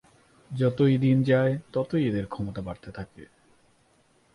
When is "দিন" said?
0.97-1.17